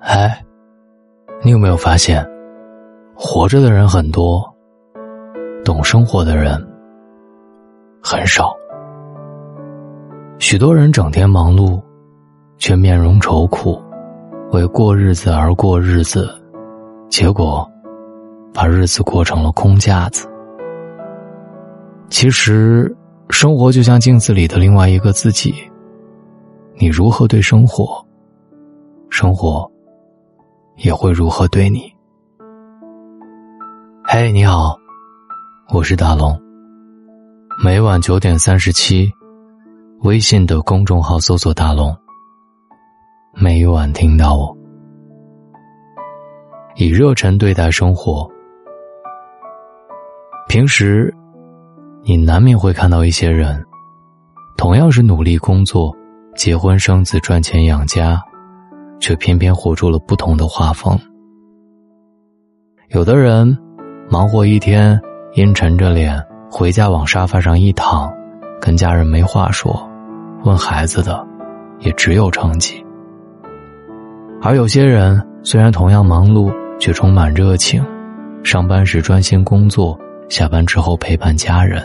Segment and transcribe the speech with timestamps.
[0.00, 0.42] 哎，
[1.42, 2.26] 你有没有发现，
[3.14, 4.42] 活着的人很多，
[5.62, 6.56] 懂生活的人
[8.02, 8.56] 很少。
[10.38, 11.78] 许多人整天忙碌，
[12.56, 13.78] 却面容愁苦，
[14.52, 16.28] 为过日子而过日子，
[17.10, 17.70] 结果
[18.54, 20.26] 把日子过成了空架子。
[22.08, 22.90] 其实，
[23.28, 25.54] 生活就像镜子里的另外一个自己。
[26.74, 28.02] 你如何对生活，
[29.10, 29.70] 生活
[30.82, 31.94] 也会如何对你。
[34.02, 34.74] 嘿，你好，
[35.74, 36.40] 我是大龙。
[37.62, 39.12] 每晚九点三十七，
[40.00, 41.94] 微信的公众号搜索“大龙”，
[43.36, 44.56] 每晚听到我。
[46.76, 48.26] 以热忱对待生活，
[50.48, 51.14] 平时。
[52.02, 53.62] 你难免会看到一些人，
[54.56, 55.94] 同样是努力工作、
[56.34, 58.18] 结婚生子、赚钱养家，
[59.00, 60.96] 却偏偏活出了不同的画风。
[62.90, 63.58] 有的人
[64.08, 65.00] 忙活一天，
[65.34, 68.12] 阴沉着脸回家，往沙发上一躺，
[68.60, 69.88] 跟家人没话说，
[70.44, 71.26] 问孩子的
[71.80, 72.84] 也只有成绩。
[74.42, 77.84] 而有些人虽然同样忙碌，却充满热情，
[78.42, 79.98] 上班时专心工作。
[80.28, 81.82] 下班之后陪伴家人，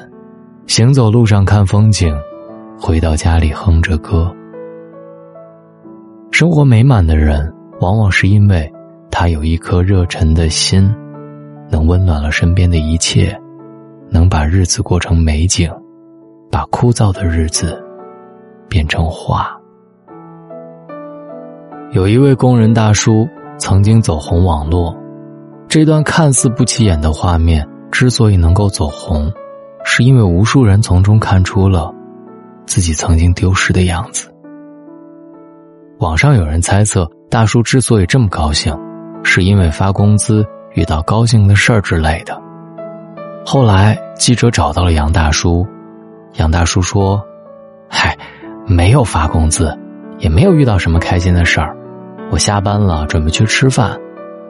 [0.67, 2.15] 行走路上看风景，
[2.79, 4.31] 回到家里哼着歌。
[6.37, 8.69] 生活美满的人，往往是因为
[9.09, 10.93] 他有一颗热忱的心，
[11.69, 13.33] 能温暖了身边的一切，
[14.09, 15.71] 能把日子过成美景，
[16.51, 17.81] 把枯燥的日子
[18.67, 19.49] 变成花。
[21.93, 23.25] 有一位工人大叔
[23.57, 24.93] 曾经走红网络，
[25.69, 27.65] 这段看似不起眼的画面。
[27.93, 29.31] 之所以能够走红，
[29.85, 31.93] 是因为无数人从中看出了
[32.65, 34.34] 自己曾经丢失的样子。
[35.99, 38.77] 网上有人猜测，大叔之所以这么高兴，
[39.23, 42.37] 是因为发工资遇到高兴的事儿之类的。
[43.45, 45.65] 后来记者找到了杨大叔，
[46.33, 47.23] 杨大叔说
[47.87, 48.17] ：“嗨，
[48.67, 49.73] 没有发工资，
[50.17, 51.73] 也没有遇到什么开心的事儿，
[52.29, 53.97] 我下班了，准备去吃饭，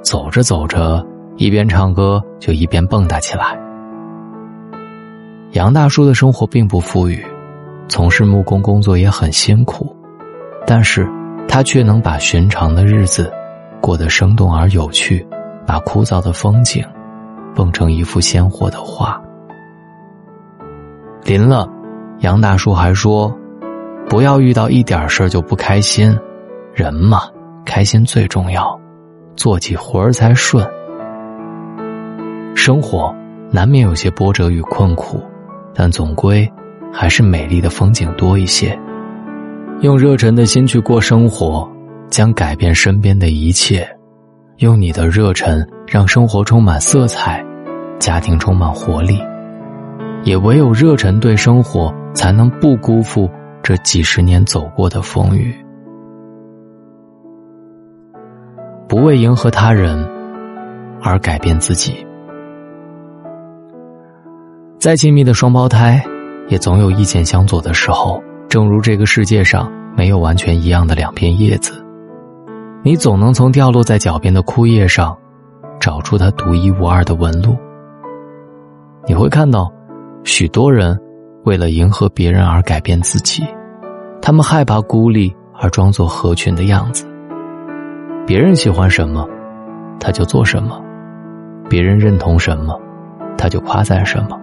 [0.02, 1.06] 走着走着。”
[1.38, 3.60] 一边唱歌就一边蹦跶起来。
[5.52, 7.22] 杨大叔的生活并不富裕，
[7.90, 9.94] 从事木工工作也很辛苦，
[10.66, 11.06] 但是
[11.56, 13.32] 他却能把寻常的日子
[13.80, 15.26] 过得生动而有趣，
[15.66, 16.86] 把枯燥的风景
[17.56, 19.18] 蹦成一幅鲜活的画。
[21.24, 21.66] 临了，
[22.20, 23.34] 杨大叔还说
[24.10, 26.14] ：“不要遇到一点事儿就不开心，
[26.74, 27.22] 人嘛，
[27.66, 28.78] 开心最重要，
[29.38, 30.70] 做起活儿才顺。”
[32.54, 33.16] 生活
[33.50, 35.24] 难免有些波折与困苦，
[35.74, 36.52] 但总归
[36.92, 38.78] 还是美丽的风景多一些。
[39.82, 41.70] 用热忱的心去过生活，
[42.10, 43.88] 将改变身边的一切。
[44.60, 47.46] 用你的热忱让生活充满色彩，
[48.00, 49.22] 家庭充满活力。
[50.24, 53.30] 也唯有热忱对生活，才能不辜负
[53.62, 55.54] 这几十年走过的风雨。
[58.88, 60.08] 不为迎合他人
[61.02, 61.96] 而改变自己。
[64.80, 66.02] 再亲密的双胞胎，
[66.48, 68.24] 也总有意见相左的时候。
[68.48, 71.86] 正如这个世界上没有完全一样的两片叶子，
[72.84, 75.18] 你总能从掉落在脚边的枯叶上，
[75.80, 77.56] 找出它独一无二的纹路。
[79.08, 79.72] 你会看到，
[80.24, 80.98] 许多人
[81.44, 83.44] 为了迎合别人而改变自己，
[84.22, 87.06] 他们害怕孤立而装作合群的样子。
[88.26, 89.28] 别人喜欢什么，
[90.00, 90.82] 他就做什么；
[91.70, 92.80] 别人认同什么，
[93.38, 94.40] 他就夸赞什么。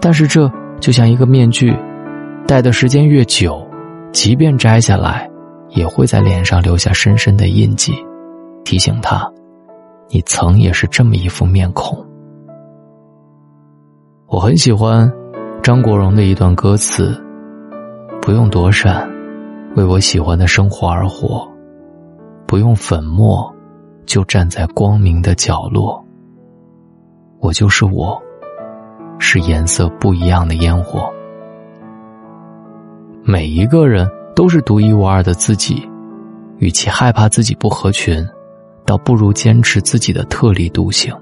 [0.00, 1.76] 但是这就像一个面具，
[2.46, 3.66] 戴的时间越久，
[4.12, 5.28] 即便摘下来，
[5.70, 7.92] 也会在脸上留下深深的印记，
[8.64, 9.28] 提醒他，
[10.08, 12.06] 你曾也是这么一副面孔。
[14.28, 15.12] 我很喜欢
[15.60, 17.20] 张国荣的一段歌词
[18.22, 19.10] ：“不用躲闪，
[19.74, 21.44] 为我喜欢的生活而活；
[22.46, 23.52] 不用粉末，
[24.04, 26.00] 就站在光明的角落。
[27.40, 28.22] 我就是我。”
[29.18, 31.10] 是颜色不一样的烟火。
[33.28, 35.82] 每一个人都是独一无二的自己，
[36.58, 38.24] 与其害怕自己不合群，
[38.84, 41.12] 倒不如坚持自己的特立独行。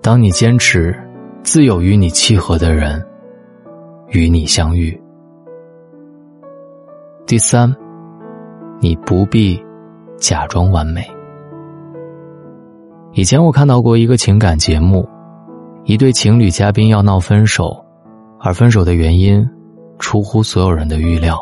[0.00, 0.98] 当你坚持，
[1.42, 3.06] 自有与你契合的人
[4.08, 4.98] 与你相遇。
[7.26, 7.70] 第三，
[8.80, 9.62] 你不必
[10.16, 11.06] 假装完美。
[13.12, 15.06] 以前我看到过一个情感节目。
[15.84, 17.84] 一对情侣嘉宾要闹分手，
[18.40, 19.46] 而分手的原因
[19.98, 21.38] 出乎所有人的预料。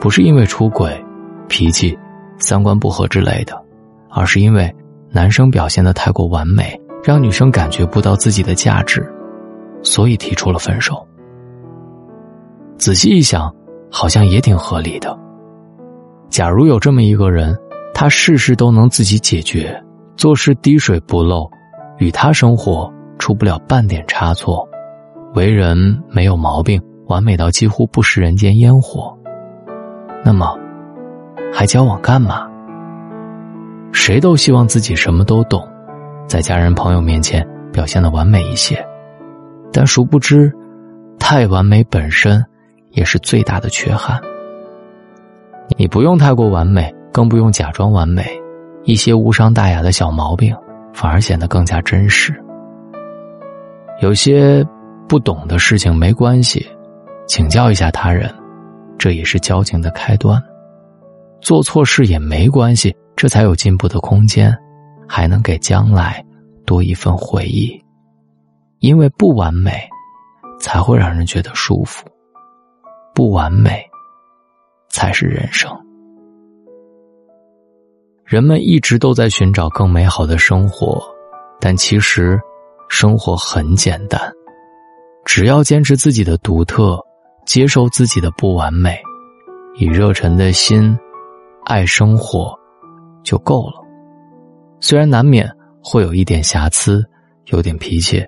[0.00, 1.04] 不是因为出轨、
[1.48, 1.96] 脾气
[2.38, 3.60] 三观不合之类的，
[4.10, 4.74] 而是因为
[5.10, 9.06] 男生表现的太过完美，让女生感觉不到自己的价值，
[9.82, 11.06] 所以提出了分手。
[12.76, 13.54] 仔细一想，
[13.90, 15.16] 好像也挺合理的。
[16.28, 17.56] 假如有这么一个人，
[17.94, 19.80] 他事事都能自己解决，
[20.16, 21.48] 做事滴水不漏，
[21.98, 24.68] 与他生活出不了半点差错，
[25.34, 29.16] 为人没有毛病，完美到几乎不食人间烟火，
[30.24, 30.58] 那么
[31.52, 32.48] 还交往干嘛？
[33.92, 35.68] 谁都希望自己什么都懂，
[36.26, 38.82] 在家人朋友面前表现的完美一些，
[39.72, 40.52] 但殊不知，
[41.18, 42.44] 太完美本身
[42.90, 44.18] 也是最大的缺憾。
[45.76, 48.24] 你不用太过完美，更不用假装完美，
[48.84, 50.54] 一些无伤大雅的小毛病，
[50.94, 52.32] 反而显得更加真实。
[54.00, 54.66] 有些
[55.06, 56.66] 不懂的事情没关系，
[57.32, 58.30] 请教一下他人，
[58.98, 60.38] 这也是交情的开端。
[61.40, 64.54] 做错事也没关系，这才有进步的空间，
[65.08, 66.22] 还能给将来
[66.66, 67.82] 多一份回忆。
[68.80, 69.88] 因为不完美，
[70.60, 72.06] 才会让人觉得舒服。
[73.14, 73.82] 不完美。
[74.90, 75.70] 才是人生。
[78.26, 81.02] 人们一直都在寻找更美好的生活，
[81.58, 82.38] 但其实
[82.90, 84.20] 生活很简单，
[85.24, 87.02] 只要坚持自己的独特，
[87.44, 88.98] 接受自己的不完美，
[89.74, 90.96] 以热忱的心
[91.64, 92.58] 爱生活
[93.22, 93.82] 就够了。
[94.80, 95.48] 虽然难免
[95.82, 97.04] 会有一点瑕疵，
[97.46, 98.24] 有点脾气，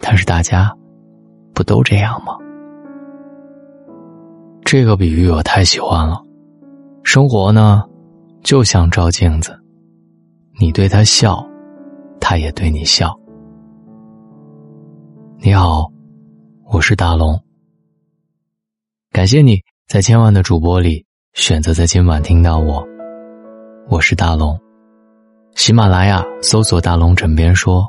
[0.00, 0.72] 但是大家
[1.54, 2.36] 不都这样吗？
[4.64, 6.22] 这个比喻我太喜欢了，
[7.02, 7.84] 生活呢，
[8.42, 9.58] 就像照镜子，
[10.60, 11.44] 你对他笑，
[12.20, 13.18] 他也对你笑。
[15.38, 15.90] 你好，
[16.66, 17.40] 我是大龙。
[19.18, 22.86] 感谢你在千万的主播里选择在今晚听到我，
[23.88, 24.56] 我是大龙。
[25.56, 27.84] 喜马拉雅搜索“大龙枕边说”，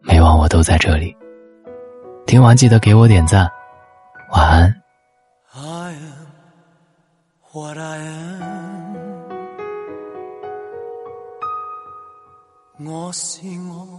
[0.00, 1.14] 每晚我都在这里。
[2.26, 3.46] 听完记得给我点赞，
[4.32, 4.74] 晚安。
[12.78, 13.95] 我是我，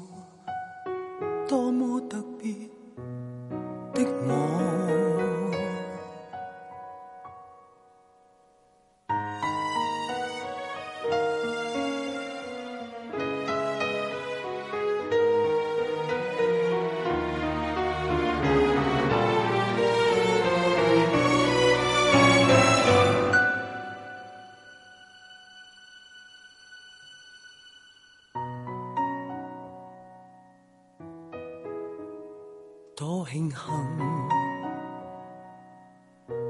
[32.98, 33.60] 多庆幸，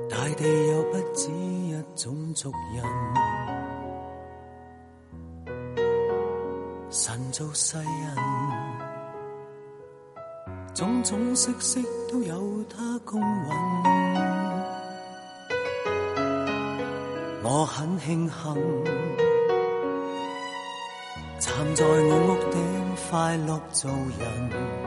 [0.09, 2.85] 大地有不止一种族人，
[6.89, 7.85] 神造世人，
[10.73, 13.49] 种种色色都有他公允。
[17.43, 18.55] 我很庆幸，
[21.39, 21.91] 站在我
[22.25, 24.86] 屋顶快乐做人。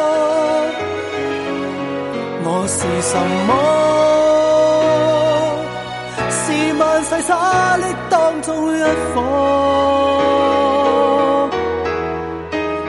[3.01, 3.17] 什
[3.47, 3.51] 么？
[6.29, 8.79] 是万世沙砾当中一
[9.13, 9.21] 颗，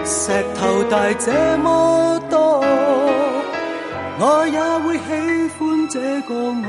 [0.04, 2.62] 石头大这么多，
[4.20, 5.02] 我也会喜
[5.58, 6.66] 欢这个我。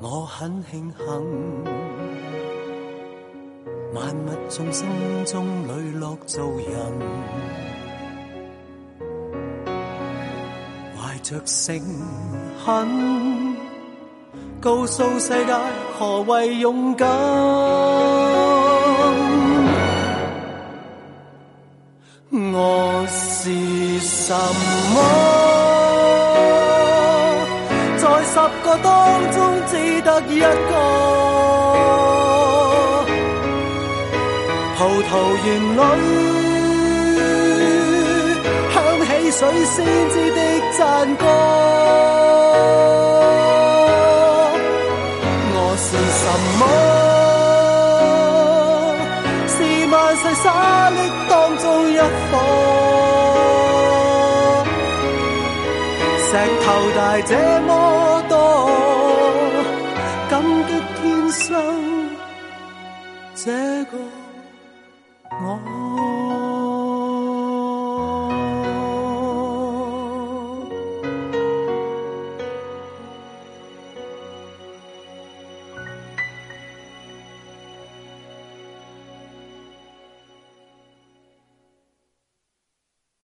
[0.00, 1.04] 我很庆幸。
[3.96, 4.86] 万物众生
[5.24, 6.68] 中磊落做人，
[10.94, 11.80] 怀着诚
[12.62, 13.56] 恳，
[14.60, 15.54] 告诉世界
[15.98, 17.08] 何为勇敢。
[22.28, 24.34] 我是什
[24.92, 24.96] 么？
[27.96, 29.36] 在十个当中
[29.68, 30.44] 只得一个
[35.10, 35.14] 个。
[38.72, 39.74] 葡萄园里水先
[40.10, 40.40] 知的
[40.78, 40.80] 赞
[41.16, 41.24] 歌。
[45.58, 45.88] 我是
[46.20, 46.24] 什
[46.58, 46.62] 么？
[49.48, 49.54] 是
[49.90, 50.44] 万世沙
[50.90, 50.94] 砾
[51.28, 52.32] 当中一颗，
[56.22, 56.28] 石
[56.62, 57.30] 头大这
[57.66, 57.70] 么
[58.28, 58.34] 多，
[60.28, 60.32] 感
[60.66, 60.70] 激
[61.00, 61.44] 天生
[63.34, 63.44] 这
[63.86, 63.92] 个
[65.38, 66.25] 我